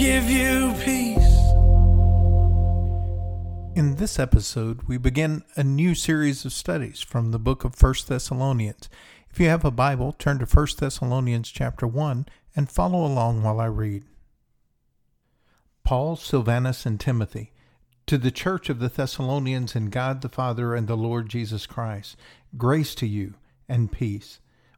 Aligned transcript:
give 0.00 0.30
you 0.30 0.72
peace. 0.82 1.18
In 3.76 3.96
this 3.96 4.18
episode, 4.18 4.84
we 4.84 4.96
begin 4.96 5.44
a 5.56 5.62
new 5.62 5.94
series 5.94 6.46
of 6.46 6.54
studies 6.54 7.02
from 7.02 7.32
the 7.32 7.38
book 7.38 7.64
of 7.64 7.74
1 7.78 7.94
Thessalonians. 8.08 8.88
If 9.30 9.38
you 9.38 9.48
have 9.48 9.62
a 9.62 9.70
Bible, 9.70 10.12
turn 10.12 10.38
to 10.38 10.46
1 10.46 10.66
Thessalonians 10.78 11.50
chapter 11.50 11.86
1 11.86 12.24
and 12.56 12.70
follow 12.70 13.04
along 13.04 13.42
while 13.42 13.60
I 13.60 13.66
read. 13.66 14.04
Paul, 15.84 16.16
Silvanus, 16.16 16.86
and 16.86 16.98
Timothy, 16.98 17.52
to 18.06 18.16
the 18.16 18.30
church 18.30 18.70
of 18.70 18.78
the 18.78 18.88
Thessalonians 18.88 19.76
in 19.76 19.90
God 19.90 20.22
the 20.22 20.30
Father 20.30 20.74
and 20.74 20.88
the 20.88 20.96
Lord 20.96 21.28
Jesus 21.28 21.66
Christ, 21.66 22.16
grace 22.56 22.94
to 22.94 23.06
you 23.06 23.34
and 23.68 23.92
peace. 23.92 24.40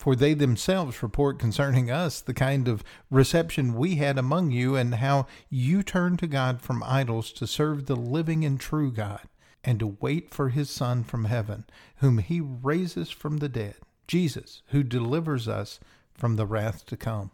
for 0.00 0.16
they 0.16 0.32
themselves 0.32 1.02
report 1.02 1.38
concerning 1.38 1.90
us 1.90 2.22
the 2.22 2.32
kind 2.32 2.66
of 2.66 2.82
reception 3.10 3.74
we 3.74 3.96
had 3.96 4.16
among 4.16 4.50
you, 4.50 4.74
and 4.74 4.94
how 4.94 5.26
you 5.50 5.82
turned 5.82 6.18
to 6.18 6.26
God 6.26 6.62
from 6.62 6.82
idols 6.84 7.30
to 7.32 7.46
serve 7.46 7.84
the 7.84 7.94
living 7.94 8.42
and 8.42 8.58
true 8.58 8.90
God, 8.90 9.28
and 9.62 9.78
to 9.78 9.98
wait 10.00 10.32
for 10.32 10.48
his 10.48 10.70
Son 10.70 11.04
from 11.04 11.26
heaven, 11.26 11.66
whom 11.96 12.16
he 12.16 12.40
raises 12.40 13.10
from 13.10 13.36
the 13.36 13.48
dead, 13.50 13.74
Jesus, 14.08 14.62
who 14.68 14.82
delivers 14.82 15.46
us 15.46 15.78
from 16.14 16.36
the 16.36 16.46
wrath 16.46 16.86
to 16.86 16.96
come. 16.96 17.30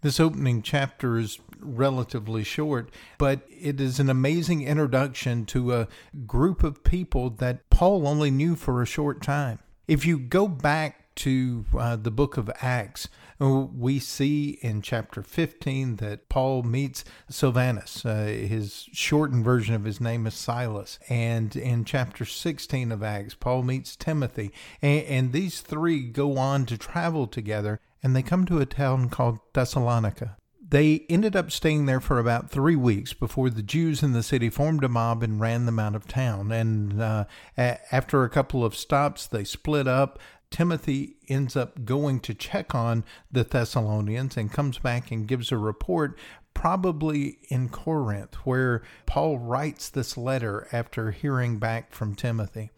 This 0.00 0.18
opening 0.18 0.62
chapter 0.62 1.18
is 1.18 1.38
relatively 1.60 2.44
short, 2.44 2.88
but 3.18 3.40
it 3.50 3.78
is 3.78 4.00
an 4.00 4.08
amazing 4.08 4.62
introduction 4.62 5.44
to 5.46 5.74
a 5.74 5.88
group 6.26 6.62
of 6.64 6.82
people 6.82 7.28
that 7.28 7.68
Paul 7.68 8.08
only 8.08 8.30
knew 8.30 8.56
for 8.56 8.80
a 8.80 8.86
short 8.86 9.20
time. 9.20 9.58
If 9.86 10.06
you 10.06 10.18
go 10.18 10.48
back 10.48 11.02
to 11.16 11.64
uh, 11.76 11.96
the 11.96 12.10
book 12.10 12.36
of 12.36 12.50
Acts, 12.60 13.08
uh, 13.40 13.48
we 13.48 13.98
see 13.98 14.58
in 14.62 14.82
chapter 14.82 15.22
15 15.22 15.96
that 15.96 16.28
Paul 16.28 16.62
meets 16.62 17.04
Silvanus. 17.28 18.04
Uh, 18.04 18.24
his 18.24 18.88
shortened 18.92 19.44
version 19.44 19.74
of 19.74 19.84
his 19.84 20.00
name 20.00 20.26
is 20.26 20.34
Silas. 20.34 20.98
And 21.08 21.54
in 21.56 21.84
chapter 21.84 22.24
16 22.24 22.92
of 22.92 23.02
Acts, 23.02 23.34
Paul 23.34 23.62
meets 23.62 23.96
Timothy. 23.96 24.52
And, 24.80 25.04
and 25.04 25.32
these 25.32 25.60
three 25.60 26.04
go 26.04 26.38
on 26.38 26.66
to 26.66 26.78
travel 26.78 27.26
together 27.26 27.80
and 28.02 28.14
they 28.14 28.22
come 28.22 28.44
to 28.46 28.60
a 28.60 28.66
town 28.66 29.08
called 29.08 29.40
Thessalonica. 29.52 30.36
They 30.68 31.06
ended 31.08 31.36
up 31.36 31.52
staying 31.52 31.86
there 31.86 32.00
for 32.00 32.18
about 32.18 32.50
three 32.50 32.76
weeks 32.76 33.12
before 33.12 33.50
the 33.50 33.62
Jews 33.62 34.02
in 34.02 34.12
the 34.12 34.22
city 34.22 34.50
formed 34.50 34.82
a 34.82 34.88
mob 34.88 35.22
and 35.22 35.40
ran 35.40 35.66
them 35.66 35.78
out 35.78 35.94
of 35.94 36.08
town. 36.08 36.50
And 36.52 37.00
uh, 37.00 37.24
after 37.56 38.24
a 38.24 38.30
couple 38.30 38.64
of 38.64 38.76
stops, 38.76 39.26
they 39.26 39.44
split 39.44 39.86
up. 39.86 40.18
Timothy 40.50 41.16
ends 41.28 41.56
up 41.56 41.84
going 41.84 42.20
to 42.20 42.34
check 42.34 42.74
on 42.74 43.04
the 43.30 43.44
Thessalonians 43.44 44.36
and 44.36 44.52
comes 44.52 44.78
back 44.78 45.10
and 45.10 45.28
gives 45.28 45.52
a 45.52 45.58
report, 45.58 46.18
probably 46.54 47.38
in 47.48 47.68
Corinth, 47.68 48.34
where 48.46 48.82
Paul 49.04 49.38
writes 49.38 49.88
this 49.88 50.16
letter 50.16 50.66
after 50.72 51.10
hearing 51.10 51.58
back 51.58 51.92
from 51.92 52.14
Timothy. 52.14 52.70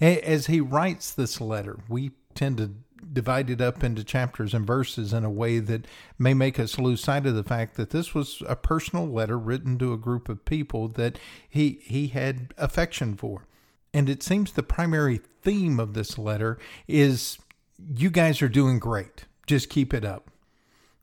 As 0.00 0.46
he 0.46 0.60
writes 0.60 1.12
this 1.12 1.40
letter, 1.40 1.78
we 1.88 2.12
tend 2.34 2.56
to 2.58 2.74
divide 3.12 3.50
it 3.50 3.60
up 3.60 3.82
into 3.82 4.04
chapters 4.04 4.54
and 4.54 4.66
verses 4.66 5.12
in 5.12 5.24
a 5.24 5.30
way 5.30 5.58
that 5.58 5.86
may 6.18 6.34
make 6.34 6.58
us 6.58 6.78
lose 6.78 7.02
sight 7.02 7.26
of 7.26 7.34
the 7.34 7.44
fact 7.44 7.76
that 7.76 7.90
this 7.90 8.14
was 8.14 8.42
a 8.46 8.56
personal 8.56 9.06
letter 9.06 9.38
written 9.38 9.78
to 9.78 9.92
a 9.92 9.98
group 9.98 10.28
of 10.28 10.44
people 10.44 10.88
that 10.88 11.18
he 11.48 11.80
he 11.82 12.08
had 12.08 12.52
affection 12.58 13.16
for. 13.16 13.46
And 13.92 14.08
it 14.08 14.22
seems 14.22 14.52
the 14.52 14.62
primary 14.62 15.20
theme 15.42 15.80
of 15.80 15.94
this 15.94 16.16
letter 16.18 16.58
is 16.86 17.38
you 17.96 18.10
guys 18.10 18.40
are 18.42 18.48
doing 18.48 18.78
great. 18.78 19.26
Just 19.46 19.68
keep 19.68 19.92
it 19.92 20.04
up. 20.04 20.29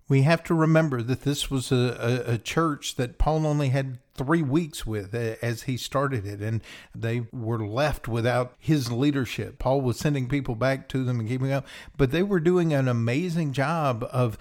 We 0.09 0.21
have 0.21 0.43
to 0.45 0.53
remember 0.53 1.01
that 1.01 1.21
this 1.21 1.51
was 1.51 1.71
a, 1.71 2.23
a, 2.27 2.33
a, 2.33 2.37
church 2.37 2.95
that 2.95 3.17
Paul 3.17 3.45
only 3.45 3.69
had 3.69 3.99
three 4.13 4.41
weeks 4.41 4.85
with 4.85 5.13
as 5.13 5.63
he 5.63 5.75
started 5.77 6.25
it, 6.25 6.41
and 6.41 6.61
they 6.95 7.27
were 7.31 7.65
left 7.65 8.07
without 8.07 8.55
his 8.57 8.91
leadership. 8.91 9.59
Paul 9.59 9.81
was 9.81 9.99
sending 9.99 10.29
people 10.29 10.55
back 10.55 10.87
to 10.89 11.03
them 11.03 11.19
and 11.19 11.27
keeping 11.27 11.51
up, 11.51 11.67
but 11.97 12.11
they 12.11 12.23
were 12.23 12.39
doing 12.39 12.73
an 12.73 12.87
amazing 12.87 13.53
job 13.53 14.07
of 14.11 14.37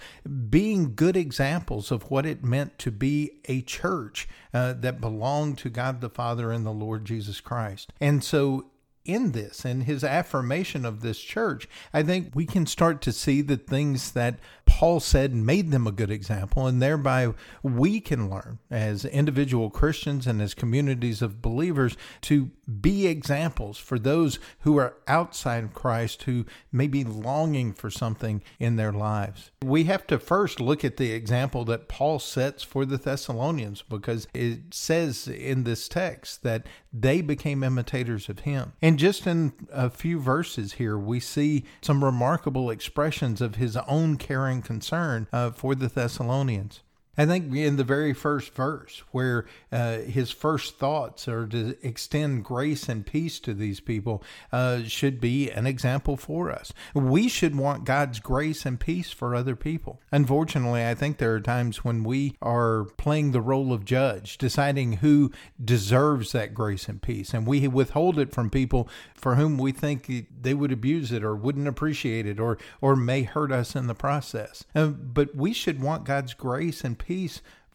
being 0.49 0.95
good 0.95 1.17
examples 1.17 1.91
of 1.91 2.09
what 2.09 2.25
it 2.25 2.43
meant 2.43 2.79
to 2.79 2.91
be 2.91 3.39
a 3.45 3.61
church 3.61 4.27
uh, 4.53 4.73
that 4.73 5.01
belonged 5.01 5.57
to 5.59 5.69
God 5.69 6.01
the 6.01 6.09
Father 6.09 6.51
and 6.51 6.65
the 6.65 6.71
Lord 6.71 7.05
Jesus 7.05 7.41
Christ. 7.41 7.91
And 7.99 8.23
so 8.23 8.67
in 9.07 9.31
this 9.31 9.63
in 9.63 9.81
his 9.81 10.03
affirmation 10.03 10.85
of 10.85 11.01
this 11.01 11.19
church, 11.19 11.67
I 11.93 12.03
think 12.03 12.35
we 12.35 12.45
can 12.45 12.65
start 12.65 13.01
to 13.03 13.11
see 13.11 13.41
the 13.41 13.57
things 13.57 14.11
that 14.11 14.37
Paul 14.67 14.99
said 14.99 15.31
and 15.31 15.45
made 15.45 15.71
them 15.71 15.87
a 15.87 15.91
good 15.91 16.11
example, 16.11 16.67
and 16.67 16.81
thereby 16.81 17.33
we 17.63 17.99
can 17.99 18.29
learn 18.29 18.59
as 18.69 19.05
individual 19.05 19.69
Christians 19.69 20.27
and 20.27 20.41
as 20.41 20.53
communities 20.53 21.21
of 21.21 21.41
believers 21.41 21.97
to 22.21 22.51
be 22.81 23.07
examples 23.07 23.77
for 23.77 23.97
those 23.97 24.39
who 24.59 24.77
are 24.77 24.97
outside 25.07 25.63
of 25.63 25.73
Christ 25.73 26.23
who 26.23 26.45
may 26.71 26.87
be 26.87 27.03
longing 27.03 27.73
for 27.73 27.89
something 27.89 28.43
in 28.59 28.75
their 28.75 28.91
lives. 28.91 29.51
We 29.63 29.85
have 29.85 30.05
to 30.07 30.19
first 30.19 30.59
look 30.59 30.83
at 30.83 30.97
the 30.97 31.11
example 31.11 31.65
that 31.65 31.87
Paul 31.87 32.19
sets 32.19 32.61
for 32.61 32.85
the 32.85 32.97
Thessalonians 32.97 33.81
because 33.81 34.27
it 34.33 34.73
says 34.73 35.27
in 35.27 35.63
this 35.63 35.87
text 35.87 36.43
that 36.43 36.67
they 36.91 37.21
became 37.21 37.63
imitators 37.63 38.29
of 38.29 38.39
him. 38.39 38.73
And 38.81 38.99
just 38.99 39.25
in 39.25 39.53
a 39.71 39.89
few 39.89 40.19
verses 40.19 40.73
here, 40.73 40.97
we 40.97 41.19
see 41.19 41.63
some 41.81 42.03
remarkable 42.03 42.69
expressions 42.69 43.41
of 43.41 43.55
his 43.55 43.77
own 43.77 44.17
caring 44.17 44.56
concern 44.61 45.27
uh, 45.31 45.51
for 45.51 45.75
the 45.75 45.87
Thessalonians. 45.87 46.81
I 47.17 47.25
think 47.25 47.53
in 47.55 47.77
the 47.77 47.83
very 47.83 48.13
first 48.13 48.53
verse, 48.53 49.01
where 49.11 49.45
uh, 49.71 49.99
his 49.99 50.31
first 50.31 50.77
thoughts 50.77 51.27
are 51.27 51.47
to 51.47 51.75
extend 51.81 52.45
grace 52.45 52.87
and 52.87 53.05
peace 53.05 53.39
to 53.39 53.53
these 53.55 53.79
people, 53.79 54.23
uh, 54.51 54.83
should 54.83 55.19
be 55.19 55.49
an 55.49 55.65
example 55.65 56.15
for 56.15 56.51
us. 56.51 56.73
We 56.93 57.27
should 57.27 57.55
want 57.55 57.85
God's 57.85 58.19
grace 58.19 58.65
and 58.65 58.79
peace 58.79 59.11
for 59.11 59.33
other 59.33 59.55
people. 59.55 59.99
Unfortunately, 60.11 60.85
I 60.85 60.93
think 60.93 61.17
there 61.17 61.33
are 61.33 61.41
times 61.41 61.83
when 61.83 62.03
we 62.03 62.35
are 62.41 62.85
playing 62.97 63.31
the 63.31 63.41
role 63.41 63.73
of 63.73 63.83
judge, 63.83 64.37
deciding 64.37 64.93
who 64.93 65.31
deserves 65.63 66.33
that 66.33 66.53
grace 66.53 66.87
and 66.87 67.01
peace, 67.01 67.33
and 67.33 67.47
we 67.47 67.67
withhold 67.67 68.19
it 68.19 68.31
from 68.31 68.51
people 68.51 68.87
for 69.15 69.35
whom 69.35 69.57
we 69.57 69.71
think 69.71 70.27
they 70.41 70.53
would 70.53 70.71
abuse 70.71 71.11
it 71.11 71.23
or 71.23 71.35
wouldn't 71.35 71.67
appreciate 71.67 72.27
it 72.27 72.39
or 72.39 72.57
or 72.79 72.95
may 72.95 73.23
hurt 73.23 73.51
us 73.51 73.75
in 73.75 73.87
the 73.87 73.95
process. 73.95 74.63
Uh, 74.75 74.87
but 74.87 75.35
we 75.35 75.51
should 75.51 75.81
want 75.81 76.05
God's 76.05 76.35
grace 76.35 76.83
and 76.83 76.97
peace 76.97 77.06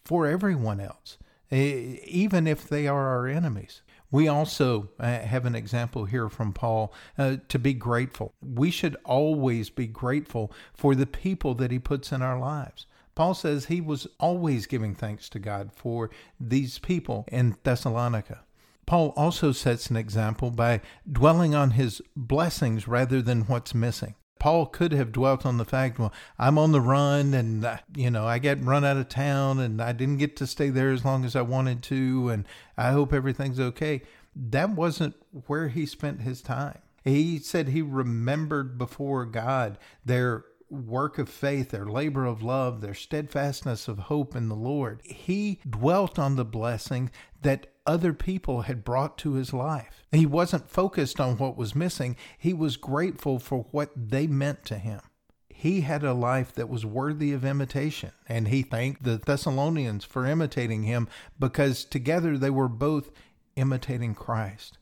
for 0.05 0.27
everyone 0.27 0.81
else, 0.81 1.19
even 1.51 2.47
if 2.47 2.69
they 2.69 2.87
are 2.87 3.09
our 3.09 3.27
enemies. 3.27 3.83
We 4.11 4.29
also 4.29 4.91
uh, 5.01 5.21
have 5.21 5.47
an 5.47 5.55
example 5.55 6.05
here 6.05 6.29
from 6.29 6.53
Paul 6.53 6.93
uh, 7.17 7.37
to 7.49 7.59
be 7.59 7.73
grateful. 7.73 8.35
We 8.43 8.71
should 8.71 8.95
always 9.07 9.71
be 9.71 9.87
grateful 9.87 10.53
for 10.75 10.95
the 10.95 11.07
people 11.07 11.55
that 11.55 11.71
he 11.71 11.79
puts 11.79 12.13
in 12.13 12.21
our 12.21 12.39
lives. 12.39 12.87
Paul 13.15 13.35
says 13.35 13.67
he 13.67 13.81
was 13.81 14.07
always 14.21 14.67
giving 14.67 14.95
thanks 14.95 15.29
to 15.31 15.39
God 15.39 15.71
for 15.75 16.11
these 16.39 16.79
people 16.79 17.25
in 17.29 17.57
Thessalonica. 17.63 18.45
Paul 18.85 19.15
also 19.17 19.53
sets 19.53 19.89
an 19.89 19.97
example 19.97 20.51
by 20.51 20.83
dwelling 21.11 21.55
on 21.55 21.73
his 21.73 22.03
blessings 22.15 22.87
rather 22.87 23.23
than 23.23 23.43
what's 23.43 23.75
missing. 23.75 24.15
Paul 24.43 24.67
could 24.67 24.91
have 24.91 25.13
dwelt 25.13 25.47
on 25.47 25.59
the 25.59 25.65
fact, 25.65 26.01
well, 26.01 26.13
I'm 26.37 26.59
on 26.59 26.73
the 26.73 26.81
run 26.81 27.33
and, 27.33 27.65
uh, 27.65 27.77
you 27.95 28.11
know, 28.11 28.27
I 28.27 28.41
got 28.41 28.61
run 28.61 28.85
out 28.85 28.97
of 28.97 29.09
town 29.09 29.61
and 29.61 29.81
I 29.81 29.93
didn't 29.93 30.17
get 30.17 30.35
to 30.39 30.49
stay 30.49 30.69
there 30.69 30.91
as 30.91 31.05
long 31.05 31.25
as 31.25 31.37
I 31.37 31.43
wanted 31.43 31.81
to 31.85 32.29
and 32.29 32.45
I 32.77 32.91
hope 32.91 33.13
everything's 33.13 33.61
okay. 33.61 34.03
That 34.35 34.71
wasn't 34.71 35.15
where 35.47 35.69
he 35.69 35.87
spent 35.87 36.23
his 36.23 36.43
time. 36.43 36.81
He 37.05 37.39
said 37.39 37.69
he 37.69 37.83
remembered 37.83 38.79
before 38.79 39.27
God 39.27 39.79
their 40.05 40.45
work 40.73 41.19
of 41.19 41.29
faith, 41.29 41.71
their 41.71 41.87
labor 41.87 42.25
of 42.25 42.43
love, 42.43 42.81
their 42.81 42.95
steadfastness 42.95 43.89
of 43.89 43.99
hope 43.99 44.35
in 44.35 44.49
the 44.49 44.57
Lord. 44.57 45.01
He 45.05 45.61
dwelt 45.69 46.19
on 46.19 46.37
the 46.37 46.45
blessing 46.45 47.11
that 47.43 47.67
other 47.87 48.13
people 48.13 48.63
had 48.63 48.85
brought 48.85 49.19
to 49.19 49.35
his 49.35 49.53
life. 49.53 50.05
He 50.11 50.27
wasn't 50.27 50.71
focused 50.71 51.21
on 51.21 51.37
what 51.37 51.57
was 51.57 51.75
missing, 51.75 52.17
he 52.39 52.55
was 52.55 52.77
grateful 52.77 53.39
for 53.39 53.67
what 53.71 53.91
they 53.97 54.27
meant 54.27 54.65
to 54.67 54.79
him. 54.79 55.01
He 55.49 55.83
had 55.83 56.03
a 56.03 56.15
life 56.15 56.53
that 56.55 56.69
was 56.69 56.85
worthy 56.85 57.33
of 57.33 57.45
imitation, 57.45 58.11
and 58.29 58.49
he 58.49 58.63
thanked 58.63 59.05
the 59.05 59.19
Thessalonians 59.19 60.05
for 60.05 60.27
imitating 60.27 60.83
him 60.85 61.09
because 61.39 61.85
together 61.85 62.37
they 62.37 62.51
were 62.51 62.69
both 62.69 63.11
imitating 63.55 64.15
Christ. 64.15 64.79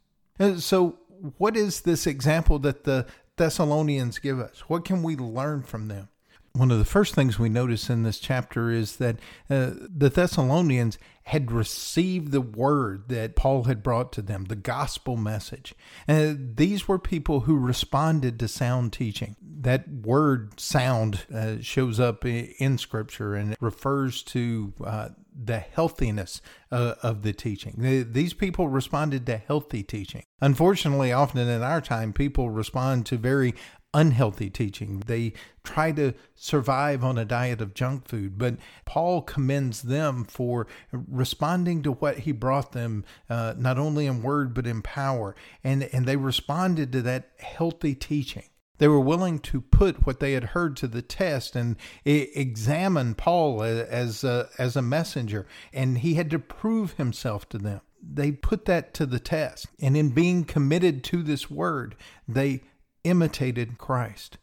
So, 0.56 0.98
what 1.36 1.54
is 1.54 1.82
this 1.82 2.06
example 2.06 2.58
that 2.60 2.84
the 2.84 3.06
Thessalonians 3.40 4.18
give 4.18 4.38
us? 4.38 4.64
What 4.68 4.84
can 4.84 5.02
we 5.02 5.16
learn 5.16 5.62
from 5.62 5.88
them? 5.88 6.10
One 6.52 6.70
of 6.70 6.78
the 6.78 6.84
first 6.84 7.14
things 7.14 7.38
we 7.38 7.48
notice 7.48 7.88
in 7.88 8.02
this 8.02 8.18
chapter 8.18 8.70
is 8.70 8.96
that 8.96 9.16
uh, 9.48 9.70
the 9.88 10.10
Thessalonians 10.10 10.98
had 11.22 11.50
received 11.50 12.32
the 12.32 12.42
word 12.42 13.08
that 13.08 13.36
Paul 13.36 13.64
had 13.64 13.82
brought 13.82 14.12
to 14.12 14.22
them, 14.22 14.44
the 14.44 14.56
gospel 14.56 15.16
message. 15.16 15.74
And 16.06 16.58
these 16.58 16.86
were 16.86 16.98
people 16.98 17.40
who 17.40 17.56
responded 17.56 18.38
to 18.40 18.48
sound 18.48 18.92
teaching. 18.92 19.36
That 19.40 19.88
word 19.88 20.60
sound 20.60 21.24
uh, 21.34 21.62
shows 21.62 21.98
up 21.98 22.26
in 22.26 22.76
scripture 22.76 23.34
and 23.34 23.52
it 23.52 23.58
refers 23.62 24.22
to 24.24 24.74
uh, 24.84 25.08
the 25.42 25.58
healthiness 25.58 26.42
uh, 26.70 26.94
of 27.02 27.22
the 27.22 27.32
teaching. 27.32 28.06
These 28.12 28.34
people 28.34 28.68
responded 28.68 29.26
to 29.26 29.36
healthy 29.36 29.82
teaching. 29.82 30.22
Unfortunately, 30.40 31.12
often 31.12 31.48
in 31.48 31.62
our 31.62 31.80
time, 31.80 32.12
people 32.12 32.50
respond 32.50 33.06
to 33.06 33.16
very 33.16 33.54
unhealthy 33.92 34.50
teaching. 34.50 35.00
They 35.06 35.32
try 35.64 35.92
to 35.92 36.14
survive 36.34 37.02
on 37.02 37.18
a 37.18 37.24
diet 37.24 37.60
of 37.60 37.74
junk 37.74 38.06
food. 38.06 38.38
But 38.38 38.56
Paul 38.84 39.22
commends 39.22 39.82
them 39.82 40.24
for 40.24 40.66
responding 40.92 41.82
to 41.82 41.92
what 41.92 42.18
he 42.18 42.32
brought 42.32 42.72
them, 42.72 43.04
uh, 43.28 43.54
not 43.56 43.78
only 43.78 44.06
in 44.06 44.22
word, 44.22 44.54
but 44.54 44.66
in 44.66 44.82
power. 44.82 45.34
And, 45.64 45.84
and 45.92 46.06
they 46.06 46.16
responded 46.16 46.92
to 46.92 47.02
that 47.02 47.30
healthy 47.38 47.94
teaching. 47.94 48.44
They 48.80 48.88
were 48.88 48.98
willing 48.98 49.40
to 49.40 49.60
put 49.60 50.06
what 50.06 50.20
they 50.20 50.32
had 50.32 50.42
heard 50.42 50.74
to 50.78 50.88
the 50.88 51.02
test 51.02 51.54
and 51.54 51.76
examine 52.06 53.14
Paul 53.14 53.62
as 53.62 54.24
a, 54.24 54.48
as 54.56 54.74
a 54.74 54.80
messenger, 54.80 55.46
and 55.70 55.98
he 55.98 56.14
had 56.14 56.30
to 56.30 56.38
prove 56.38 56.92
himself 56.94 57.46
to 57.50 57.58
them. 57.58 57.82
They 58.02 58.32
put 58.32 58.64
that 58.64 58.94
to 58.94 59.04
the 59.04 59.20
test. 59.20 59.66
And 59.82 59.98
in 59.98 60.08
being 60.08 60.44
committed 60.44 61.04
to 61.04 61.22
this 61.22 61.50
word, 61.50 61.94
they 62.26 62.62
imitated 63.04 63.76
Christ. 63.76 64.38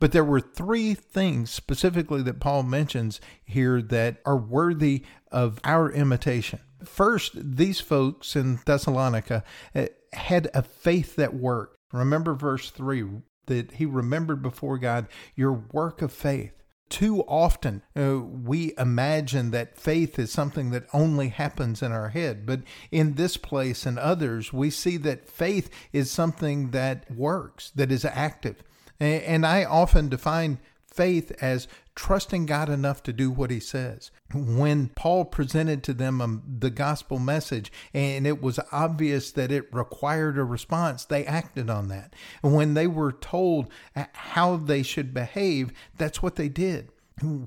But 0.00 0.12
there 0.12 0.24
were 0.24 0.40
three 0.40 0.94
things 0.94 1.50
specifically 1.50 2.22
that 2.22 2.40
Paul 2.40 2.62
mentions 2.62 3.20
here 3.44 3.82
that 3.82 4.22
are 4.24 4.38
worthy 4.38 5.04
of 5.30 5.60
our 5.64 5.92
imitation. 5.92 6.60
First, 6.82 7.32
these 7.34 7.80
folks 7.80 8.36
in 8.36 8.58
Thessalonica 8.64 9.44
eh, 9.74 9.88
had 10.14 10.48
a 10.54 10.62
faith 10.62 11.16
that 11.16 11.34
worked. 11.34 11.76
Remember 11.92 12.32
verse 12.32 12.70
3 12.70 13.04
that 13.46 13.72
he 13.72 13.86
remembered 13.86 14.42
before 14.42 14.78
God 14.78 15.06
your 15.34 15.52
work 15.52 16.02
of 16.02 16.12
faith. 16.12 16.52
Too 16.88 17.22
often, 17.22 17.82
uh, 17.96 18.20
we 18.20 18.74
imagine 18.76 19.50
that 19.52 19.78
faith 19.78 20.18
is 20.18 20.30
something 20.30 20.70
that 20.70 20.86
only 20.92 21.28
happens 21.28 21.82
in 21.82 21.90
our 21.90 22.10
head. 22.10 22.44
But 22.44 22.60
in 22.90 23.14
this 23.14 23.38
place 23.38 23.86
and 23.86 23.98
others, 23.98 24.52
we 24.52 24.68
see 24.68 24.98
that 24.98 25.26
faith 25.26 25.70
is 25.94 26.10
something 26.10 26.70
that 26.72 27.10
works, 27.10 27.70
that 27.76 27.90
is 27.90 28.04
active. 28.04 28.62
And, 29.00 29.22
and 29.22 29.46
I 29.46 29.64
often 29.64 30.10
define 30.10 30.58
faith 30.86 31.32
as 31.40 31.66
trusting 31.94 32.46
God 32.46 32.68
enough 32.68 33.02
to 33.02 33.12
do 33.12 33.30
what 33.30 33.50
he 33.50 33.60
says. 33.60 34.10
When 34.34 34.88
Paul 34.88 35.24
presented 35.26 35.82
to 35.84 35.92
them 35.92 36.20
um, 36.20 36.42
the 36.58 36.70
gospel 36.70 37.18
message 37.18 37.70
and 37.92 38.26
it 38.26 38.42
was 38.42 38.58
obvious 38.70 39.30
that 39.32 39.52
it 39.52 39.72
required 39.72 40.38
a 40.38 40.44
response, 40.44 41.04
they 41.04 41.26
acted 41.26 41.68
on 41.68 41.88
that. 41.88 42.14
When 42.40 42.74
they 42.74 42.86
were 42.86 43.12
told 43.12 43.68
uh, 43.94 44.06
how 44.12 44.56
they 44.56 44.82
should 44.82 45.12
behave, 45.12 45.72
that's 45.98 46.22
what 46.22 46.36
they 46.36 46.48
did 46.48 46.88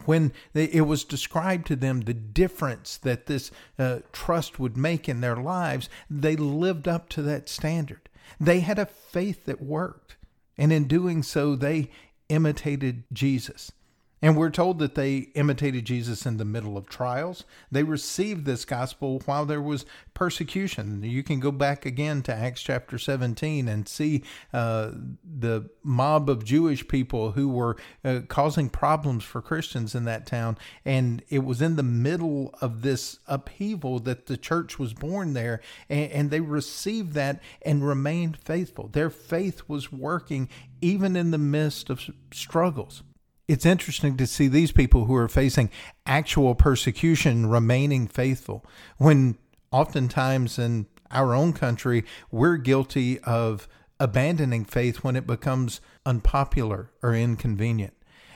when 0.06 0.32
it 0.54 0.86
was 0.86 1.04
described 1.04 1.68
to 1.68 1.76
them 1.76 2.02
the 2.02 2.14
difference 2.14 2.98
that 2.98 3.26
this 3.26 3.52
uh, 3.78 4.00
trust 4.14 4.60
would 4.60 4.78
make 4.78 5.10
in 5.10 5.22
their 5.22 5.36
lives, 5.36 5.90
they 6.10 6.36
lived 6.36 6.88
up 6.88 7.10
to 7.10 7.22
that 7.24 7.50
standard. 7.50 8.08
They 8.40 8.62
had 8.62 8.80
a 8.80 8.86
faith 8.86 9.46
that 9.46 9.62
worked. 9.62 10.16
And 10.58 10.72
in 10.72 10.86
doing 10.86 11.24
so, 11.24 11.56
they 11.56 11.90
imitated 12.30 13.04
Jesus. 13.12 13.72
And 14.26 14.36
we're 14.36 14.50
told 14.50 14.80
that 14.80 14.96
they 14.96 15.18
imitated 15.36 15.86
Jesus 15.86 16.26
in 16.26 16.38
the 16.38 16.46
middle 16.46 16.80
of 16.80 16.90
trials. 16.90 17.44
They 17.72 17.84
received 17.84 18.46
this 18.46 18.66
gospel 18.66 19.22
while 19.26 19.46
there 19.46 19.62
was 19.62 19.86
persecution. 20.16 21.04
You 21.04 21.22
can 21.22 21.40
go 21.40 21.52
back 21.52 21.86
again 21.86 22.24
to 22.24 22.34
Acts 22.34 22.64
chapter 22.64 22.98
17 22.98 23.68
and 23.68 23.88
see 23.88 24.24
uh, 24.52 24.94
the 25.24 25.70
mob 25.84 26.28
of 26.28 26.44
Jewish 26.44 26.88
people 26.88 27.34
who 27.34 27.50
were 27.50 27.78
uh, 28.04 28.22
causing 28.28 28.68
problems 28.68 29.24
for 29.24 29.44
Christians 29.44 29.94
in 29.94 30.06
that 30.06 30.26
town. 30.26 30.58
And 30.84 31.22
it 31.30 31.44
was 31.44 31.62
in 31.62 31.76
the 31.76 31.84
middle 31.84 32.52
of 32.62 32.82
this 32.82 33.20
upheaval 33.28 34.00
that 34.00 34.26
the 34.26 34.38
church 34.38 34.80
was 34.80 34.96
born 34.96 35.36
there. 35.36 35.62
And, 35.88 36.12
and 36.12 36.32
they 36.32 36.40
received 36.40 37.14
that 37.14 37.44
and 37.62 37.88
remained 37.88 38.38
faithful. 38.38 38.88
Their 38.88 39.12
faith 39.12 39.62
was 39.68 39.92
working 39.92 40.50
even 40.82 41.16
in 41.16 41.30
the 41.30 41.38
midst 41.38 41.92
of 41.92 42.10
struggles 42.32 43.04
it's 43.48 43.66
interesting 43.66 44.18
to 44.18 44.28
see 44.28 44.48
these 44.48 44.72
people 44.72 45.06
who 45.06 45.16
are 45.16 45.28
facing 45.28 45.70
actual 46.06 46.56
persecution 46.56 47.46
remaining 47.48 48.08
faithful 48.08 48.66
when 48.98 49.38
oftentimes 49.72 50.58
in 50.58 50.88
our 51.12 51.36
own 51.36 51.54
country 51.54 52.04
we're 52.32 52.58
guilty 52.58 53.20
of 53.20 53.68
abandoning 54.00 54.66
faith 54.66 55.04
when 55.04 55.16
it 55.16 55.28
becomes 55.28 55.80
unpopular 56.06 56.92
or 57.02 57.14
inconvenient. 57.14 57.94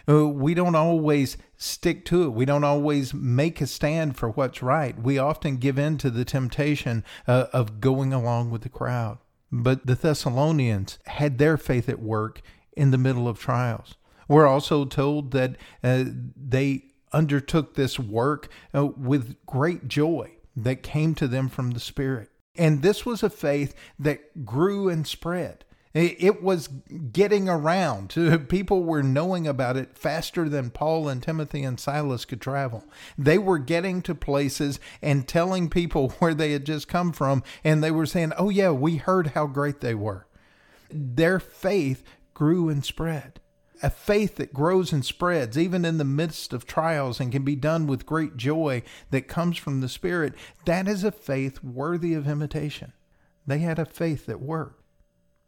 Uh, 0.08 0.28
we 0.28 0.54
don't 0.54 0.76
always 0.76 1.38
stick 1.56 2.04
to 2.06 2.24
it. 2.24 2.30
We 2.30 2.46
don't 2.46 2.64
always 2.64 3.14
make 3.14 3.62
a 3.62 3.68
stand 3.68 4.18
for 4.18 4.30
what's 4.30 4.64
right. 4.64 5.00
We 5.00 5.20
often 5.20 5.58
give 5.58 5.78
in 5.78 5.98
to 6.00 6.10
the 6.10 6.26
temptation 6.26 7.04
uh, 7.28 7.48
of 7.54 7.80
going 7.80 8.12
along 8.12 8.50
with 8.50 8.62
the 8.64 8.70
crowd. 8.70 9.20
But 9.52 9.86
the 9.86 9.96
Thessalonians 9.96 10.98
had 11.06 11.38
their 11.38 11.58
faith 11.58 11.90
at 11.90 12.00
work 12.00 12.42
in 12.76 12.92
the 12.92 12.98
middle 12.98 13.28
of 13.28 13.40
trials. 13.40 13.96
We're 14.30 14.48
also 14.48 14.86
told 14.86 15.32
that 15.32 15.58
uh, 15.84 16.06
they 16.38 16.84
undertook 17.12 17.74
this 17.74 18.00
work 18.00 18.48
uh, 18.74 18.86
with 18.86 19.36
great 19.46 19.90
joy 19.90 20.32
that 20.56 20.84
came 20.84 21.16
to 21.16 21.28
them 21.28 21.50
from 21.50 21.72
the 21.72 21.80
Spirit. 21.80 22.30
And 22.56 22.82
this 22.82 23.06
was 23.06 23.24
a 23.24 23.30
faith 23.30 23.74
that 23.98 24.46
grew 24.46 24.88
and 24.88 25.06
spread. 25.06 25.66
It 25.92 26.44
was 26.44 26.68
getting 26.68 27.50
around. 27.50 28.14
People 28.50 28.84
were 28.84 29.02
knowing 29.02 29.48
about 29.48 29.76
it 29.76 29.98
faster 29.98 30.48
than 30.48 30.70
Paul 30.70 31.10
and 31.10 31.22
Timothy 31.22 31.64
and 31.64 31.80
Silas 31.80 32.26
could 32.26 32.40
travel. 32.40 32.84
They 33.18 33.40
were 33.40 33.58
getting 33.58 34.04
to 34.04 34.14
places 34.14 34.80
and 35.02 35.28
telling 35.28 35.68
people 35.68 36.10
where 36.20 36.36
they 36.36 36.52
had 36.52 36.66
just 36.66 36.88
come 36.88 37.12
from, 37.12 37.44
and 37.64 37.84
they 37.84 37.90
were 37.90 38.06
saying, 38.06 38.34
Oh, 38.38 38.50
yeah, 38.50 38.70
we 38.70 38.98
heard 38.98 39.28
how 39.28 39.48
great 39.48 39.80
they 39.80 39.96
were. 39.96 40.28
Their 40.92 41.40
faith 41.40 42.04
grew 42.36 42.70
and 42.70 42.86
spread 42.86 43.40
a 43.82 43.90
faith 43.90 44.36
that 44.36 44.54
grows 44.54 44.92
and 44.92 45.06
spreads 45.06 45.58
even 45.58 45.86
in 45.86 45.98
the 45.98 46.04
midst 46.04 46.54
of 46.54 46.66
trials 46.66 47.20
and 47.20 47.32
can 47.32 47.44
be 47.44 47.56
done 47.56 47.88
with 47.88 48.06
great 48.06 48.36
joy 48.36 48.84
that 49.12 49.28
comes 49.28 49.58
from 49.58 49.82
the 49.82 49.90
Spirit, 49.90 50.34
that 50.66 50.88
is 50.88 51.04
a 51.04 51.12
faith 51.12 51.64
worthy 51.64 52.14
of 52.14 52.28
imitation. 52.28 52.94
They 53.48 53.60
had 53.60 53.80
a 53.80 53.86
faith 53.86 54.26
that 54.26 54.42
worked. 54.42 54.84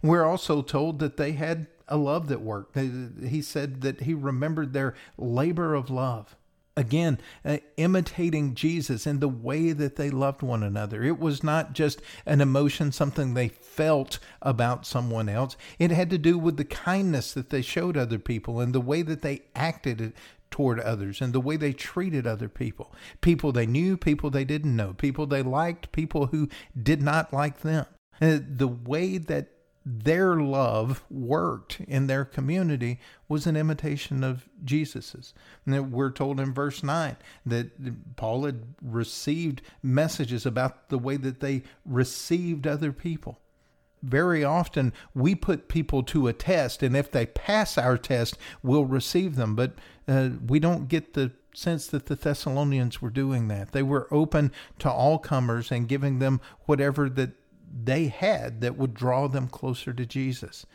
We're 0.01 0.25
also 0.25 0.61
told 0.61 0.99
that 0.99 1.17
they 1.17 1.33
had 1.33 1.67
a 1.87 1.97
love 1.97 2.27
that 2.29 2.41
worked. 2.41 2.77
He 2.77 3.41
said 3.41 3.81
that 3.81 4.01
he 4.01 4.13
remembered 4.13 4.73
their 4.73 4.95
labor 5.17 5.75
of 5.75 5.89
love. 5.89 6.35
Again, 6.77 7.19
uh, 7.43 7.57
imitating 7.77 8.55
Jesus 8.55 9.05
in 9.05 9.19
the 9.19 9.27
way 9.27 9.71
that 9.71 9.95
they 9.95 10.09
loved 10.09 10.41
one 10.41 10.63
another. 10.63 11.03
It 11.03 11.19
was 11.19 11.43
not 11.43 11.73
just 11.73 12.01
an 12.25 12.41
emotion, 12.41 12.91
something 12.91 13.33
they 13.33 13.49
felt 13.49 14.19
about 14.41 14.85
someone 14.85 15.29
else. 15.29 15.57
It 15.79 15.91
had 15.91 16.09
to 16.11 16.17
do 16.17 16.37
with 16.37 16.57
the 16.57 16.65
kindness 16.65 17.33
that 17.33 17.49
they 17.49 17.61
showed 17.61 17.97
other 17.97 18.19
people 18.19 18.59
and 18.59 18.73
the 18.73 18.81
way 18.81 19.01
that 19.01 19.21
they 19.21 19.43
acted 19.55 20.13
toward 20.49 20.79
others 20.81 21.21
and 21.21 21.33
the 21.33 21.39
way 21.39 21.55
they 21.57 21.73
treated 21.73 22.27
other 22.27 22.49
people. 22.49 22.93
People 23.21 23.51
they 23.51 23.65
knew, 23.65 23.97
people 23.97 24.29
they 24.29 24.43
didn't 24.43 24.75
know, 24.75 24.93
people 24.93 25.25
they 25.25 25.41
liked, 25.41 25.91
people 25.91 26.27
who 26.27 26.49
did 26.81 27.01
not 27.01 27.33
like 27.33 27.61
them. 27.61 27.85
Uh, 28.21 28.37
the 28.47 28.67
way 28.67 29.17
that 29.17 29.47
their 29.85 30.35
love 30.35 31.03
worked 31.09 31.79
in 31.87 32.07
their 32.07 32.23
community 32.23 32.99
was 33.27 33.47
an 33.47 33.55
imitation 33.55 34.23
of 34.23 34.47
Jesus's. 34.63 35.33
And 35.65 35.91
we're 35.91 36.11
told 36.11 36.39
in 36.39 36.53
verse 36.53 36.83
9 36.83 37.17
that 37.45 38.15
Paul 38.15 38.45
had 38.45 38.75
received 38.81 39.61
messages 39.81 40.45
about 40.45 40.89
the 40.89 40.99
way 40.99 41.17
that 41.17 41.39
they 41.39 41.63
received 41.85 42.67
other 42.67 42.91
people. 42.91 43.39
Very 44.03 44.43
often 44.43 44.93
we 45.13 45.35
put 45.35 45.67
people 45.67 46.03
to 46.03 46.27
a 46.27 46.33
test, 46.33 46.81
and 46.81 46.95
if 46.95 47.11
they 47.11 47.25
pass 47.27 47.77
our 47.77 47.97
test, 47.97 48.37
we'll 48.63 48.85
receive 48.85 49.35
them. 49.35 49.55
But 49.55 49.73
uh, 50.07 50.29
we 50.47 50.59
don't 50.59 50.87
get 50.87 51.13
the 51.13 51.31
sense 51.53 51.87
that 51.87 52.07
the 52.07 52.15
Thessalonians 52.15 53.01
were 53.01 53.09
doing 53.09 53.47
that. 53.49 53.71
They 53.71 53.83
were 53.83 54.07
open 54.11 54.51
to 54.79 54.89
all 54.89 55.19
comers 55.19 55.71
and 55.71 55.87
giving 55.87 56.19
them 56.19 56.41
whatever 56.65 57.09
that 57.09 57.31
they 57.73 58.07
had 58.07 58.61
that 58.61 58.77
would 58.77 58.93
draw 58.93 59.27
them 59.27 59.47
closer 59.47 59.93
to 59.93 60.05
Jesus. 60.05 60.65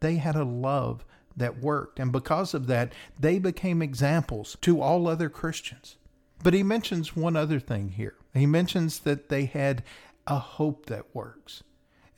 They 0.00 0.16
had 0.16 0.36
a 0.36 0.44
love 0.44 1.04
that 1.36 1.60
worked. 1.60 1.98
And 1.98 2.12
because 2.12 2.54
of 2.54 2.66
that, 2.66 2.92
they 3.18 3.38
became 3.38 3.82
examples 3.82 4.56
to 4.62 4.80
all 4.80 5.08
other 5.08 5.28
Christians. 5.28 5.96
But 6.42 6.54
he 6.54 6.62
mentions 6.62 7.16
one 7.16 7.36
other 7.36 7.60
thing 7.60 7.90
here. 7.90 8.14
He 8.34 8.46
mentions 8.46 9.00
that 9.00 9.28
they 9.28 9.46
had 9.46 9.82
a 10.26 10.38
hope 10.38 10.86
that 10.86 11.14
works, 11.14 11.62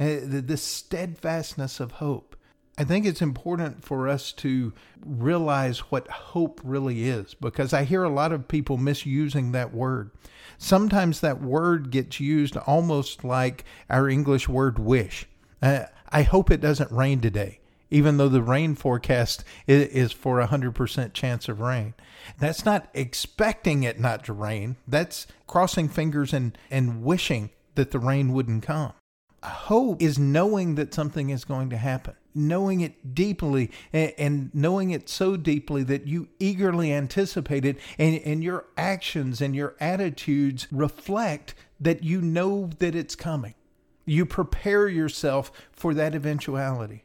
uh, 0.00 0.18
the 0.22 0.56
steadfastness 0.56 1.80
of 1.80 1.92
hope. 1.92 2.36
I 2.78 2.84
think 2.84 3.06
it's 3.06 3.20
important 3.20 3.84
for 3.84 4.06
us 4.06 4.30
to 4.34 4.72
realize 5.04 5.80
what 5.80 6.06
hope 6.08 6.60
really 6.62 7.08
is 7.08 7.34
because 7.34 7.72
I 7.72 7.82
hear 7.82 8.04
a 8.04 8.08
lot 8.08 8.30
of 8.30 8.46
people 8.46 8.76
misusing 8.76 9.50
that 9.50 9.74
word. 9.74 10.12
Sometimes 10.58 11.20
that 11.20 11.42
word 11.42 11.90
gets 11.90 12.20
used 12.20 12.56
almost 12.56 13.24
like 13.24 13.64
our 13.90 14.08
English 14.08 14.48
word 14.48 14.78
wish. 14.78 15.26
Uh, 15.60 15.86
I 16.10 16.22
hope 16.22 16.52
it 16.52 16.60
doesn't 16.60 16.92
rain 16.92 17.20
today, 17.20 17.58
even 17.90 18.16
though 18.16 18.28
the 18.28 18.42
rain 18.42 18.76
forecast 18.76 19.42
is 19.66 20.12
for 20.12 20.40
a 20.40 20.46
100% 20.46 21.12
chance 21.12 21.48
of 21.48 21.58
rain. 21.58 21.94
That's 22.38 22.64
not 22.64 22.90
expecting 22.94 23.82
it 23.82 23.98
not 23.98 24.24
to 24.26 24.32
rain, 24.32 24.76
that's 24.86 25.26
crossing 25.48 25.88
fingers 25.88 26.32
and, 26.32 26.56
and 26.70 27.02
wishing 27.02 27.50
that 27.74 27.90
the 27.90 27.98
rain 27.98 28.32
wouldn't 28.32 28.62
come. 28.62 28.92
Hope 29.42 30.00
is 30.00 30.16
knowing 30.16 30.76
that 30.76 30.94
something 30.94 31.30
is 31.30 31.44
going 31.44 31.70
to 31.70 31.76
happen 31.76 32.14
knowing 32.34 32.80
it 32.80 33.14
deeply 33.14 33.70
and, 33.92 34.50
knowing 34.54 34.90
it 34.90 35.08
so 35.08 35.36
deeply 35.36 35.82
that 35.82 36.06
you 36.06 36.28
eagerly 36.38 36.92
anticipate 36.92 37.64
it 37.64 37.78
and, 37.98 38.20
and 38.24 38.44
your 38.44 38.66
actions 38.76 39.40
and 39.40 39.54
your 39.54 39.74
attitudes 39.80 40.66
reflect 40.70 41.54
that 41.80 42.02
you 42.02 42.20
know 42.20 42.70
that 42.78 42.94
it's 42.94 43.14
coming. 43.14 43.54
You 44.04 44.24
prepare 44.24 44.88
yourself 44.88 45.52
for 45.72 45.94
that 45.94 46.14
eventuality. 46.14 47.04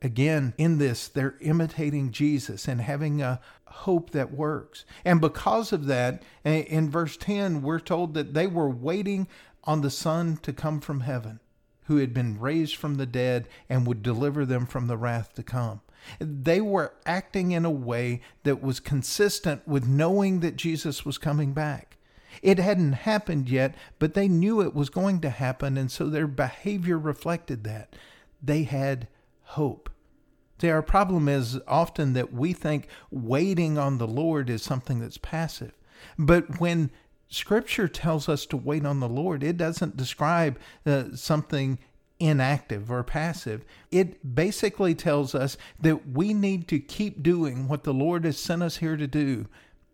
Again, 0.00 0.54
in 0.58 0.78
this, 0.78 1.08
they're 1.08 1.36
imitating 1.40 2.12
Jesus 2.12 2.68
and 2.68 2.80
having 2.80 3.20
a 3.20 3.40
hope 3.66 4.10
that 4.10 4.32
works. 4.32 4.84
And 5.04 5.20
because 5.20 5.72
of 5.72 5.86
that, 5.86 6.22
in 6.44 6.88
verse 6.90 7.16
10, 7.16 7.62
we're 7.62 7.80
told 7.80 8.14
that 8.14 8.34
they 8.34 8.46
were 8.46 8.70
waiting 8.70 9.26
on 9.64 9.80
the 9.80 9.90
Son 9.90 10.36
to 10.42 10.52
come 10.52 10.80
from 10.80 11.00
heaven 11.00 11.40
who 11.88 11.96
had 11.96 12.14
been 12.14 12.38
raised 12.38 12.76
from 12.76 12.94
the 12.94 13.06
dead 13.06 13.48
and 13.68 13.86
would 13.86 14.02
deliver 14.02 14.44
them 14.44 14.66
from 14.66 14.86
the 14.86 14.96
wrath 14.96 15.34
to 15.34 15.42
come. 15.42 15.80
They 16.20 16.60
were 16.60 16.94
acting 17.06 17.52
in 17.52 17.64
a 17.64 17.70
way 17.70 18.20
that 18.44 18.62
was 18.62 18.78
consistent 18.78 19.66
with 19.66 19.88
knowing 19.88 20.40
that 20.40 20.56
Jesus 20.56 21.04
was 21.04 21.18
coming 21.18 21.52
back. 21.52 21.96
It 22.42 22.58
hadn't 22.58 22.92
happened 22.92 23.48
yet, 23.48 23.74
but 23.98 24.14
they 24.14 24.28
knew 24.28 24.60
it 24.60 24.74
was 24.74 24.90
going 24.90 25.20
to 25.22 25.30
happen, 25.30 25.76
and 25.76 25.90
so 25.90 26.08
their 26.08 26.26
behavior 26.26 26.98
reflected 26.98 27.64
that. 27.64 27.96
They 28.42 28.62
had 28.62 29.08
hope. 29.42 29.90
See, 30.60 30.70
our 30.70 30.82
problem 30.82 31.28
is 31.28 31.58
often 31.66 32.12
that 32.12 32.32
we 32.32 32.52
think 32.52 32.88
waiting 33.10 33.78
on 33.78 33.98
the 33.98 34.06
Lord 34.06 34.50
is 34.50 34.62
something 34.62 35.00
that's 35.00 35.18
passive. 35.18 35.72
But 36.18 36.60
when 36.60 36.90
Scripture 37.28 37.88
tells 37.88 38.28
us 38.28 38.46
to 38.46 38.56
wait 38.56 38.86
on 38.86 39.00
the 39.00 39.08
Lord. 39.08 39.42
It 39.42 39.56
doesn't 39.56 39.96
describe 39.96 40.58
uh, 40.86 41.04
something 41.14 41.78
inactive 42.18 42.90
or 42.90 43.02
passive. 43.02 43.64
It 43.90 44.34
basically 44.34 44.94
tells 44.94 45.34
us 45.34 45.56
that 45.80 46.08
we 46.08 46.34
need 46.34 46.66
to 46.68 46.78
keep 46.80 47.22
doing 47.22 47.68
what 47.68 47.84
the 47.84 47.94
Lord 47.94 48.24
has 48.24 48.38
sent 48.38 48.62
us 48.62 48.78
here 48.78 48.96
to 48.96 49.06
do 49.06 49.46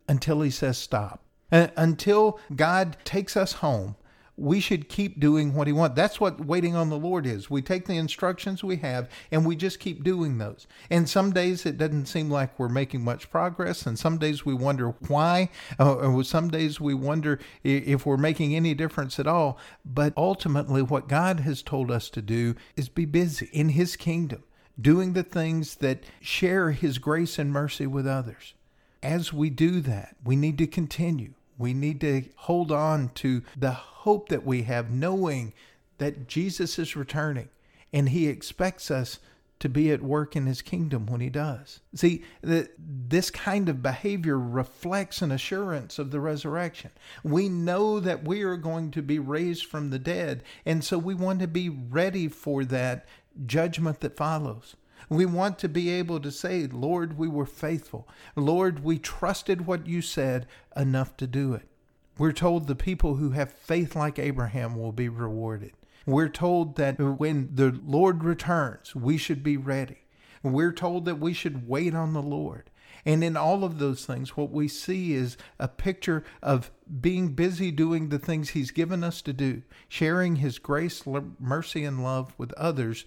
until 0.09 0.41
He 0.41 0.50
says 0.50 0.79
stop. 0.79 1.21
Uh, 1.53 1.69
until 1.76 2.41
God 2.55 2.97
takes 3.05 3.37
us 3.37 3.55
home 3.55 3.97
we 4.37 4.59
should 4.59 4.88
keep 4.88 5.21
doing 5.21 5.55
what 5.55 5.67
he 5.67 5.73
wants. 5.73 5.95
That's 5.95 6.21
what 6.21 6.45
waiting 6.45 6.75
on 6.75 6.91
the 6.91 6.99
Lord 6.99 7.26
is. 7.26 7.49
We 7.49 7.62
take 7.62 7.87
the 7.87 7.97
instructions 7.97 8.64
we 8.64 8.76
have 8.79 9.09
and 9.31 9.47
we 9.47 9.55
just 9.55 9.79
keep 9.79 10.03
doing 10.03 10.38
those. 10.38 10.67
And 10.91 11.09
some 11.09 11.33
days 11.33 11.64
it 11.64 11.79
doesn't 11.79 12.07
seem 12.07 12.31
like 12.31 12.59
we're 12.59 12.69
making 12.69 13.05
much 13.05 13.31
progress, 13.31 13.87
and 13.87 13.99
some 13.99 14.19
days 14.19 14.45
we 14.45 14.55
wonder 14.55 14.95
why, 15.09 15.50
uh, 15.79 15.95
or 15.95 16.25
some 16.25 16.49
days 16.49 16.81
we 16.81 16.95
wonder 16.95 17.38
if 17.62 18.05
we're 18.05 18.17
making 18.17 18.55
any 18.55 18.75
difference 18.75 19.19
at 19.21 19.26
all. 19.26 19.59
But 19.85 20.12
ultimately, 20.17 20.83
what 20.83 21.09
God 21.09 21.41
has 21.41 21.62
told 21.62 21.91
us 21.91 22.11
to 22.11 22.23
do 22.23 22.55
is 22.76 22.88
be 22.88 23.05
busy 23.05 23.49
in 23.53 23.71
his 23.71 23.97
kingdom, 23.97 24.43
doing 24.81 25.12
the 25.12 25.23
things 25.23 25.76
that 25.76 26.05
share 26.21 26.73
his 26.73 26.99
grace 26.99 27.38
and 27.38 27.53
mercy 27.53 27.87
with 27.87 28.07
others. 28.07 28.55
As 29.03 29.33
we 29.33 29.50
do 29.50 29.81
that, 29.83 30.17
we 30.25 30.35
need 30.35 30.59
to 30.59 30.67
continue 30.67 31.35
we 31.59 31.75
need 31.75 32.01
to 32.01 32.25
hold 32.37 32.73
on 32.73 33.11
to 33.17 33.43
the 33.57 33.73
hope 33.73 34.29
that 34.29 34.45
we 34.45 34.63
have, 34.63 34.91
knowing 34.91 35.53
that 35.99 36.27
Jesus 36.27 36.79
is 36.79 36.97
returning 36.97 37.49
and 37.93 38.09
he 38.09 38.27
expects 38.27 38.91
us 38.91 39.21
to 39.61 39.69
be 39.69 39.91
at 39.91 40.03
work 40.03 40.37
in 40.37 40.47
his 40.47 40.61
kingdom 40.61 41.07
when 41.07 41.21
he 41.21 41.31
does. 41.31 41.81
See, 41.95 42.25
the, 42.43 42.69
this 42.77 43.31
kind 43.31 43.69
of 43.69 43.83
behavior 43.83 44.39
reflects 44.39 45.23
an 45.23 45.31
assurance 45.31 45.99
of 45.99 46.11
the 46.11 46.21
resurrection. 46.21 46.91
We 47.23 47.49
know 47.49 48.01
that 48.01 48.27
we 48.27 48.43
are 48.43 48.57
going 48.57 48.91
to 48.91 49.01
be 49.01 49.19
raised 49.19 49.67
from 49.67 49.89
the 49.91 49.99
dead, 49.99 50.43
and 50.67 50.85
so 50.85 50.99
we 50.99 51.15
want 51.15 51.39
to 51.41 51.49
be 51.49 51.69
ready 51.69 52.29
for 52.29 52.65
that 52.67 53.07
judgment 53.47 54.01
that 54.01 54.17
follows. 54.17 54.77
We 55.09 55.27
want 55.27 55.59
to 55.61 55.69
be 55.69 55.91
able 55.91 56.21
to 56.21 56.31
say, 56.31 56.67
Lord, 56.67 57.19
we 57.19 57.29
were 57.29 57.47
faithful. 57.47 58.09
Lord, 58.37 58.85
we 58.85 58.99
trusted 58.99 59.67
what 59.67 59.87
you 59.87 60.03
said 60.03 60.47
enough 60.77 61.17
to 61.19 61.27
do 61.27 61.55
it. 61.55 61.69
We're 62.17 62.33
told 62.33 62.67
the 62.67 62.77
people 62.77 63.17
who 63.17 63.31
have 63.31 63.53
faith 63.53 63.97
like 63.97 64.19
Abraham 64.19 64.77
will 64.77 64.93
be 64.93 65.09
rewarded. 65.09 65.73
We're 66.07 66.29
told 66.29 66.77
that 66.77 66.99
when 67.01 67.51
the 67.55 67.81
Lord 67.85 68.23
returns, 68.23 68.95
we 68.95 69.17
should 69.17 69.43
be 69.43 69.57
ready. 69.57 69.99
We're 70.43 70.73
told 70.73 71.07
that 71.07 71.19
we 71.19 71.33
should 71.33 71.67
wait 71.67 71.95
on 71.95 72.13
the 72.13 72.23
Lord. 72.23 72.71
And 73.07 73.23
in 73.23 73.37
all 73.37 73.65
of 73.65 73.79
those 73.79 74.07
things, 74.07 74.37
what 74.37 74.51
we 74.51 74.69
see 74.69 75.13
is 75.13 75.37
a 75.59 75.69
picture 75.69 76.25
of 76.43 76.71
being 77.01 77.29
busy 77.29 77.71
doing 77.71 78.09
the 78.09 78.19
things 78.19 78.51
He's 78.51 78.71
given 78.71 79.05
us 79.05 79.21
to 79.23 79.33
do, 79.33 79.63
sharing 79.89 80.37
His 80.37 80.59
grace, 80.59 81.03
mercy, 81.39 81.85
and 81.85 82.03
love 82.03 82.35
with 82.39 82.53
others 82.55 83.05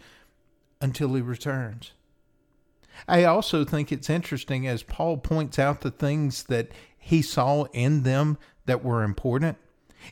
until 0.81 1.13
he 1.13 1.21
returns. 1.21 1.91
I 3.07 3.23
also 3.23 3.63
think 3.63 3.91
it's 3.91 4.09
interesting 4.09 4.67
as 4.67 4.83
Paul 4.83 5.17
points 5.17 5.59
out 5.59 5.81
the 5.81 5.91
things 5.91 6.43
that 6.43 6.71
he 6.97 7.21
saw 7.21 7.65
in 7.73 8.03
them 8.03 8.37
that 8.65 8.83
were 8.83 9.03
important. 9.03 9.57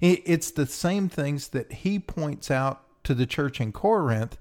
It's 0.01 0.51
the 0.51 0.65
same 0.65 1.10
things 1.10 1.50
that 1.50 1.72
he 1.72 2.00
points 2.00 2.51
out 2.51 2.84
to 3.03 3.13
the 3.13 3.25
church 3.25 3.60
in 3.62 3.72
Corinth 3.72 4.38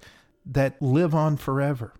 that 0.46 0.80
live 0.80 1.14
on 1.14 1.36
forever. 1.36 1.94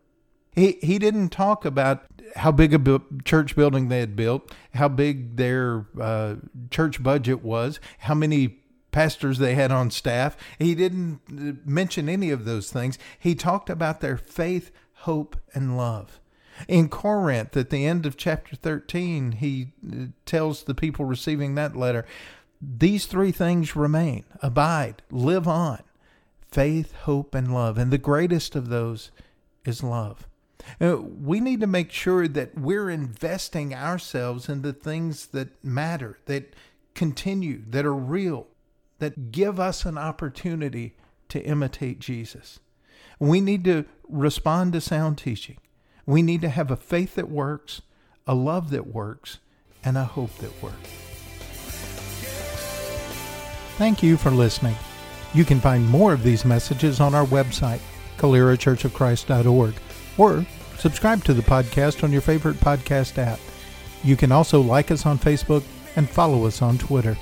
He, 0.52 0.78
he 0.82 0.98
didn't 0.98 1.30
talk 1.30 1.64
about 1.64 2.04
how 2.36 2.52
big 2.52 2.74
a 2.74 3.00
church 3.24 3.56
building 3.56 3.88
they 3.88 4.00
had 4.00 4.16
built, 4.16 4.54
how 4.74 4.88
big 4.88 5.36
their 5.36 5.86
uh, 6.00 6.36
church 6.70 7.02
budget 7.02 7.42
was, 7.42 7.80
how 7.98 8.14
many 8.14 8.60
pastors 8.94 9.38
they 9.38 9.56
had 9.56 9.72
on 9.72 9.90
staff. 9.90 10.36
He 10.56 10.76
didn't 10.76 11.20
uh, 11.28 11.60
mention 11.68 12.08
any 12.08 12.30
of 12.30 12.44
those 12.44 12.70
things. 12.70 12.96
He 13.18 13.34
talked 13.34 13.68
about 13.68 14.00
their 14.00 14.16
faith, 14.16 14.70
hope, 14.98 15.36
and 15.52 15.76
love. 15.76 16.20
In 16.68 16.88
Corinth, 16.88 17.56
at 17.56 17.70
the 17.70 17.84
end 17.84 18.06
of 18.06 18.16
chapter 18.16 18.54
13, 18.54 19.32
he 19.32 19.72
uh, 19.84 20.06
tells 20.24 20.62
the 20.62 20.76
people 20.76 21.04
receiving 21.04 21.56
that 21.56 21.74
letter, 21.74 22.06
These 22.62 23.06
three 23.06 23.32
things 23.32 23.74
remain 23.74 24.24
abide, 24.40 25.02
live 25.10 25.48
on 25.48 25.82
faith, 26.52 26.94
hope, 27.02 27.34
and 27.34 27.52
love. 27.52 27.76
And 27.76 27.90
the 27.90 27.98
greatest 27.98 28.54
of 28.54 28.68
those 28.68 29.10
is 29.64 29.82
love. 29.82 30.28
Uh, 30.80 30.98
we 30.98 31.40
need 31.40 31.60
to 31.60 31.66
make 31.66 31.90
sure 31.90 32.28
that 32.28 32.56
we're 32.56 32.88
investing 32.88 33.74
ourselves 33.74 34.48
in 34.48 34.62
the 34.62 34.72
things 34.72 35.26
that 35.26 35.64
matter, 35.64 36.20
that 36.26 36.54
continue, 36.94 37.60
that 37.68 37.84
are 37.84 37.92
real, 37.92 38.46
that 38.98 39.32
give 39.32 39.58
us 39.58 39.84
an 39.84 39.98
opportunity 39.98 40.94
to 41.28 41.44
imitate 41.44 41.98
Jesus. 41.98 42.60
We 43.18 43.40
need 43.40 43.64
to 43.64 43.84
respond 44.08 44.72
to 44.72 44.80
sound 44.80 45.18
teaching. 45.18 45.58
We 46.06 46.22
need 46.22 46.40
to 46.42 46.48
have 46.48 46.70
a 46.70 46.76
faith 46.76 47.14
that 47.14 47.30
works, 47.30 47.82
a 48.26 48.34
love 48.34 48.70
that 48.70 48.86
works, 48.86 49.38
and 49.84 49.96
a 49.96 50.04
hope 50.04 50.34
that 50.38 50.62
works. 50.62 50.90
Thank 53.76 54.02
you 54.02 54.16
for 54.16 54.30
listening. 54.30 54.76
You 55.32 55.44
can 55.44 55.60
find 55.60 55.88
more 55.88 56.12
of 56.12 56.22
these 56.22 56.44
messages 56.44 57.00
on 57.00 57.14
our 57.14 57.26
website, 57.26 57.80
calerachurchofchrist.org, 58.18 59.74
or 60.16 60.46
subscribe 60.78 61.24
to 61.24 61.34
the 61.34 61.42
podcast 61.42 62.04
on 62.04 62.12
your 62.12 62.20
favorite 62.20 62.56
podcast 62.56 63.18
app. 63.18 63.40
You 64.04 64.16
can 64.16 64.30
also 64.30 64.60
like 64.60 64.90
us 64.90 65.06
on 65.06 65.18
Facebook 65.18 65.64
and 65.96 66.08
follow 66.08 66.46
us 66.46 66.62
on 66.62 66.78
Twitter. 66.78 67.16